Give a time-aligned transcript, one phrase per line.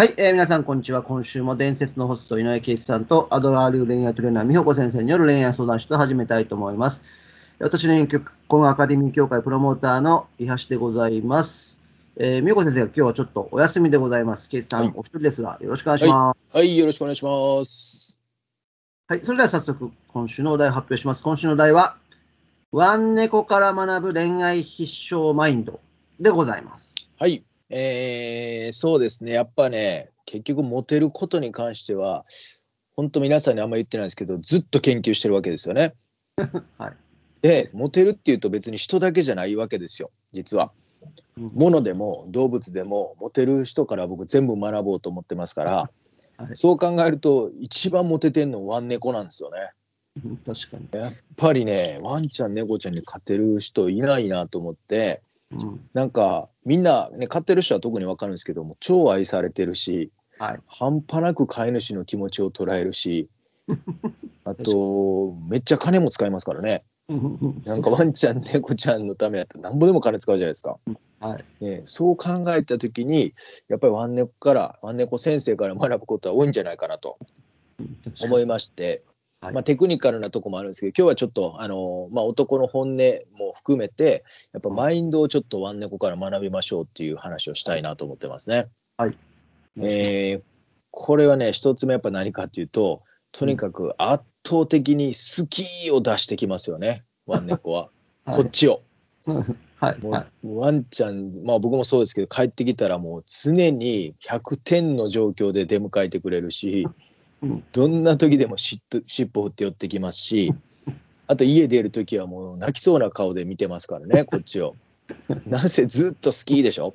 [0.00, 1.02] はい、えー皆さん、こんにちは。
[1.02, 7.02] 今週も伝説のホスト、井上圭一さんと、アドラー流恋愛トレーナー、美穂子先生による恋愛相談室を始めたいと思います。
[7.58, 11.80] 私の結婚アカデミー協会プロモーターの伊橋でございます。
[12.16, 14.48] えー、美穂子先生が今日はちょっとお休みでございます。
[14.48, 16.56] 圭一さん、はいお一人ですが、よろしくお願いします。
[16.56, 18.20] はい、よろしくお願いします。
[19.08, 21.24] はい、それでは早速、今週のお題を発表します。
[21.24, 21.96] 今週のお題は、
[22.70, 25.80] ワンネコから学ぶ恋愛必勝マインド
[26.20, 26.94] でございます。
[27.18, 29.32] はい、えー、そうですね。
[29.32, 32.24] やっぱね、結局モテることに関しては、
[32.96, 35.94] 本当皆さんにあんま言ってないですけど、ずっと研究してるわけですよね。
[36.78, 36.96] はい。
[37.42, 40.10] で、モテるっていうと別に人だけじゃないわけですよ。
[40.32, 40.72] 実は。
[41.36, 45.98] うん物でも動物でもモテる人から僕全部学ぼうと思ってますから、はい
[46.54, 49.70] そう考えると一番モテてんのワンネコなんですよね。
[50.46, 50.88] 確かに。
[50.92, 60.60] やっぱりね、ワンちゃん猫ちゃんに勝てる人いないなと思って、うんなんかみんなね飼ってる人は特に分かるんですけども超愛されてるしはい。
[60.68, 63.28] 半端なく飼い主の気持ちを捉えるし
[64.44, 66.84] あとめっちゃ金も使いますからね
[67.64, 70.78] なんかワンちゃん猫ちゃんのためやったらなんぼでも金使うじゃないですか。
[71.20, 71.64] はい。
[71.64, 73.34] ね、そう考えた時に
[73.68, 77.18] やっぱりワンネコからワンネコ先生から学ぶことは多いんじゃないかなと
[78.20, 79.02] 思いまして、
[79.40, 82.96] はいまあ、テクニカルなとこもあるんですけど今日はちょっとあの、まあ、男の本音
[83.36, 88.66] も含めてやっぱマインドをちょっとワンネコから学びましょうっていう話をしたいなと思ってますね。
[89.80, 90.42] えー
[90.90, 97.90] これはね一つ目やっぱ何かっていうととにかく圧倒的に好きを出してきますよねワンネコは、
[98.26, 98.82] こっちを。
[99.76, 99.98] はい。
[100.00, 100.26] もうはい。
[100.42, 106.94] ワンちゃんまあ僕もそうですけど帰ってきたらもう常に100点の状況で出迎えてくれるしうん
[107.72, 110.52] どんな時でもしっと尻尾振って寄ってきますし
[111.26, 114.74] あと家出る時はもう泣きそうな顔で見てますからね こっちを。
[115.46, 116.94] なんせずっと好きでしょ？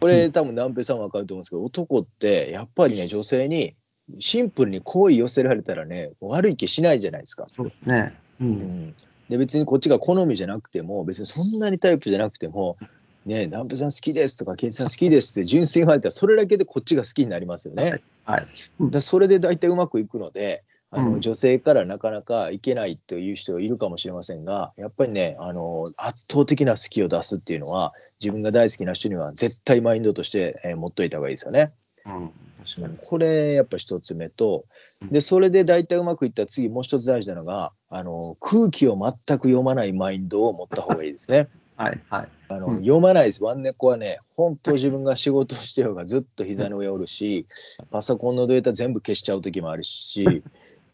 [0.00, 3.74] これ多分南平さんわかると思うんですけど男ってやっぱりね女性に
[4.20, 7.46] シンプルに好意寄せられたらね悪い気しないじゃないですか。
[7.50, 8.14] そうですね。
[8.40, 8.44] う。
[8.44, 8.94] うんん、
[9.28, 12.76] で別にこっちが好みじゃなくても別にそんなにタイプじゃなくても
[13.26, 18.02] 「ね南部さん好きです」とか「ケイさん好きです」って純粋に言われたらそれだけでこっちが好きになりますよね。
[18.26, 18.46] はい。
[18.80, 31.72] だそれで大体うまくいくのであの、うん女性からなかなかいけないという人がいるかもしれませんがやっぱりねあの圧倒的な好きを出すっていうのは自分が大好きな人には絶対マインドとして、えー持っといた方がいいですよね。
[32.04, 32.30] うん。
[32.64, 32.98] 確かに。
[33.02, 34.64] これやっぱ一つ目と
[35.02, 41.48] でそれで大体うまくいったら次もう一つ大事なのがあの空気を全く読まないマインドを持った方がいいですね。
[41.76, 42.00] はい。
[42.10, 42.28] はい。
[42.48, 47.46] あのうん読まないですワンネコはね本当自分が仕事をしてようがずっと膝の上おるし
[47.90, 50.44] パソコンのデータ全部消しちゃう時もあるし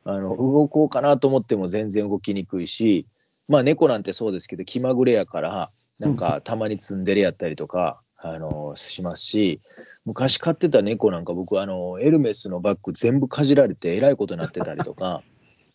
[0.04, 3.06] あの動こうかなと思っても全然動きにくいし
[3.48, 8.00] まあ猫なんてそうですけど気まぐれやからなんかたまにツンデレやったりとか。
[8.24, 9.58] あのしますし
[10.04, 15.24] 昔飼ってた猫なんか僕あのエルメスのバッグ全部かじられてえらいことになってたりとか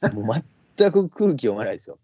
[0.13, 0.43] もう
[0.77, 1.99] 全く空気読まないですよ。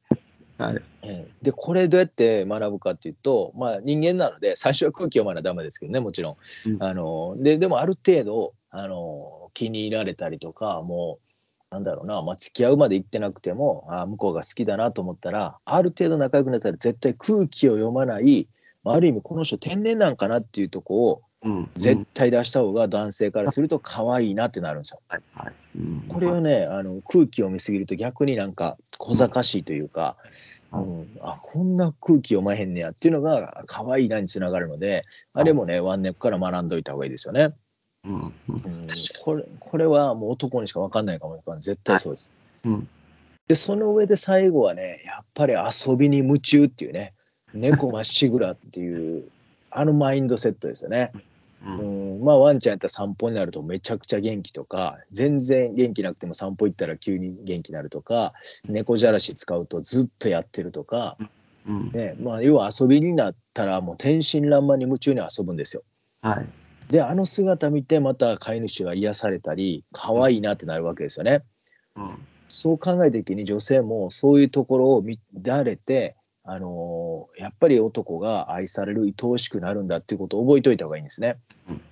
[0.58, 0.81] はい。
[1.02, 6.31] ええでこれどうやって学ぶかっていうと、まあ、人間なので最初は空気読まなダメですけどねもちろ
[6.66, 6.69] ん。
[6.72, 18.47] うんあのででもある程度あの気に入られたりとかもうなんだろうな、まあ、付き合うまで行ってなくてもあ向こうが好きだなと思ったらある程度仲良くなったら絶対空気を読まない、
[18.84, 21.70] まあ、ある意味この人天然なんかなっていうとこをうん。
[21.76, 25.02] 絶対出した方が男性からすると可愛いなってなるんですよ。
[25.08, 25.22] はい。
[25.36, 25.54] はい。
[25.78, 30.16] うんこれをねあの空気を見すぎると逆になんか小賢しいというか、
[30.72, 37.53] ううんん、あこんな空気読まへんねやっていうのが可愛いなにつながるのであれもねワンネックから学んどいた方がいいですよね。
[38.06, 38.34] うん。
[39.24, 42.32] これこれはもう男にしか分かんないかもしれない絶対そうです。
[42.66, 42.88] うん。
[43.48, 47.14] でその上で最後はねやっぱり遊びに夢中っていうね
[47.53, 49.26] 猫まっしぐらっていう
[49.70, 51.12] あのマインドセットですよね。
[51.66, 51.69] う。
[51.69, 58.34] うんん、まあワンちゃんやったら散歩になるとめちゃくちゃ元気とか全然元気なくても散歩行ったら急に元気になるとか
[58.66, 61.18] 猫じゃらし使うとずっとやってるとか、
[61.68, 61.91] うん。
[61.94, 65.84] ねまあ、要は遊びになったらもう天真爛漫に夢中に遊ぶんですよ。
[66.22, 66.46] はい。
[66.90, 71.43] であの姿見てまた飼い主が癒されたり可愛いなってなるわけですよね。
[71.96, 72.17] うん。
[72.49, 81.37] そう考えた時に女性もそういうところを見られて、あのーやっぱり男が愛される愛おしくなるんだっていうことを覚えておいた方がいいんですね。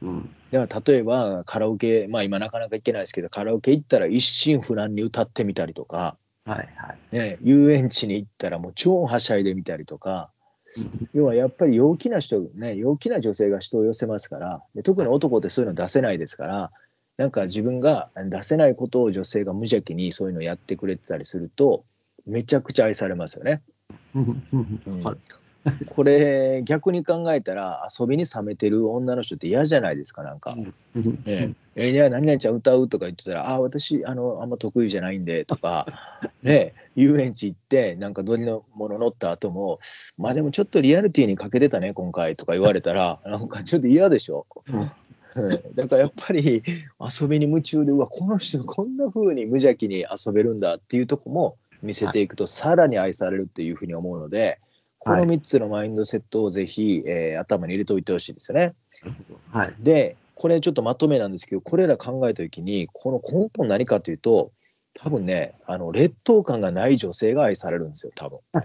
[0.02, 0.30] うん。
[0.52, 6.70] だから例えばカラオケまあ今なかなか行けないですけどカラオケ行ったら一心不乱に歌ってみたりとか、はい。
[6.76, 7.16] はい。
[7.16, 10.30] ね、遊園地に行ったらもう超はしゃいでみたりとか
[11.14, 16.72] 要はやっぱり陽気な人ね陽気な女性が人を寄せますからで特に男ってそういうの出せないですから
[17.18, 21.84] なんか自分が出せないことを女性が無邪気にそういうのやってくれてたりすると
[22.26, 23.62] めちゃくちゃ愛されますよね。
[25.90, 30.56] これ逆に考えたら遊びに冷めてる女の人って嫌じゃないですかなんか。
[31.26, 35.86] えー、いや何々ちゃん歌うとか言ってたら「ああ私あのあんま得意じゃないんで」とか
[36.42, 39.80] ね遊園地行ってなんか乗りのもの乗った後も
[40.18, 44.48] 「まあでもちょっとリアリティに欠けてたね今回」とか言われたら なんかちょっと嫌でしょ。
[45.76, 46.62] だからやっぱり
[47.00, 54.60] 遊びに夢中でうわこの人こんな風に無邪気に遊べるんだっていうとこも見せていくとさらに愛されるっていうふうに思うので
[55.00, 58.74] この3つのマインドセットをぜひ、えー頭に入れておいてほしいですよね。
[59.52, 59.74] はい。
[59.80, 64.52] でこれちょっとまとめなんですけどこれら考えた時にこの根本何かというと
[64.94, 68.40] 多分ねあの劣等感がない女性が愛されるんですよ多分。
[68.52, 68.62] は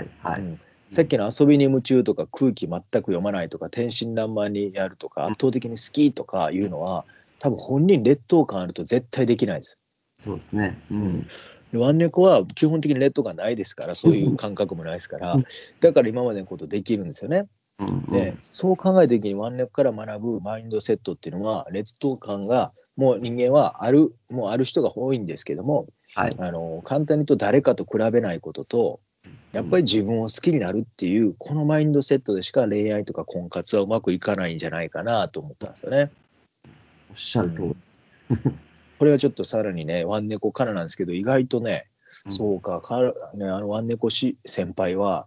[0.00, 0.08] い。
[0.18, 0.40] はい。
[0.40, 0.60] うん
[0.90, 7.04] さっきの遊びに夢中とか空気全く読まないとか天真爛漫にやるとか圧倒的に好きとかいうのは
[7.40, 9.76] 多分本人劣等感あると絶対できないです。
[10.20, 10.78] そうですね。
[10.90, 11.26] うん。
[11.72, 15.44] でワンネコは基本的に劣等感ないですから そういう感覚もないですからうん
[15.80, 17.46] だから今までのことできるんですよね。
[17.80, 26.36] うんで、そう考えた時にワンネコから学ぶマインドセットっていうのは劣等感がもう人間はあるもうある人が多いんですけどもはい。
[26.38, 29.00] あの簡単に言うと誰かと比べないことと
[29.52, 36.10] やっぱり自分を好きになるっていうこのマインドセットでしか恋愛とか婚活はうまくいかないんじゃないかなと思ったんですよね。
[37.10, 37.76] おっしゃる通り。
[39.04, 41.88] これはちょっとさらにねワンネコからなんですけど意外とね、
[42.24, 45.26] うんそうかから、ね、あのワンネコし先輩は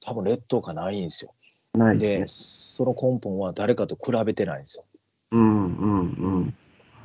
[0.00, 1.32] 多分劣等感ないんですよ。
[1.72, 2.84] でないですね。
[2.84, 4.84] その根本は誰かと比べてないんですよ。
[5.30, 6.54] うんうん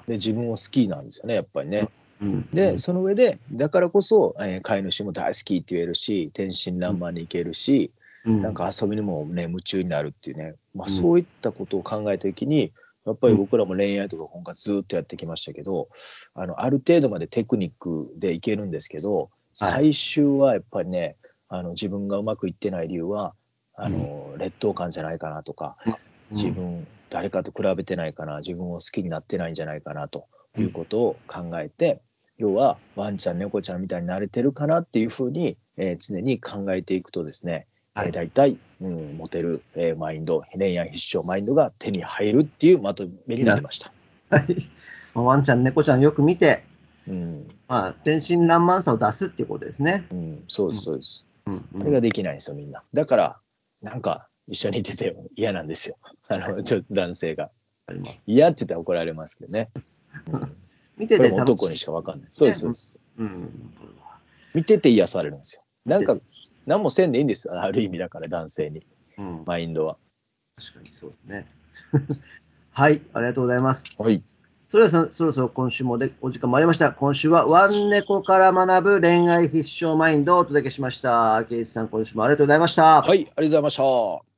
[0.05, 1.87] で自分を好きなんですよねやっぱりね。
[2.21, 2.49] うん。
[2.51, 7.91] でその上でだからこそ、えー飼い主も大好きって言えるし天真爛漫にいけるし、
[8.25, 12.73] うん、なんか遊びにもね夢中になるっていうね、まあ、うんそういったことを考えた時に
[13.05, 15.89] やっぱり僕らも恋愛とか婚活ずっとやってきましたけど
[16.35, 21.15] あのある程度までテクニックでいけるんですけど最終はやっぱりね
[21.49, 23.33] あの自分がうまくいってない理由は
[23.75, 25.75] あの、劣等感じゃないかなとか
[26.31, 30.27] 自分、誰かと比べてないかな自分を好きになってないんじゃないかなと
[30.57, 32.01] いうことを考えて、
[32.37, 38.07] 要はワンちゃん猫ちゃんみたいになれてるかなっていうふうに、えー常に考えていくとですね、はい。
[38.07, 43.91] えー、大体、うん、モテる、えーマインド恋愛必勝マインドが手に入るっていうまとめになりました。
[44.29, 44.55] はい。
[45.13, 46.63] まあワンちゃん、猫ちゃんよく見て、
[47.07, 50.05] うんまあ、天真爛漫さを出すっていうことですね。
[50.11, 51.27] うん、そうですそうです。
[51.45, 52.83] うんこれができないんですよみんな。
[52.93, 53.37] だから
[53.81, 55.97] なんか一緒にいてても嫌なんですよ。
[56.27, 57.49] あのちょっと男性が
[58.25, 59.69] 嫌って言ったら怒られますけどね。
[60.31, 60.55] うん
[60.97, 61.41] 見てて楽しい。
[61.41, 62.27] 男にしかわかんない。
[62.31, 63.01] そうです、そうです。
[63.17, 63.73] うん。
[64.53, 65.63] 見てて癒されるんですよ。
[65.85, 66.15] なんか
[66.67, 67.61] 何もせんでいいんですよ。
[67.61, 68.85] ある意味だから男性に、
[69.17, 69.97] うん、マインドは。
[70.57, 71.47] 確かにそうですね。
[72.71, 73.83] はい、ありがとうございます。
[73.97, 74.21] はい。
[74.69, 76.93] それではそそろそろ今週もでお時間もありました。
[76.93, 81.43] 今週はワンネコから学ぶ恋愛必勝マインドをお届けしました。
[81.49, 83.01] ケイスさん、今週もありがとうございました。
[83.01, 84.30] はい、ありがとうございました。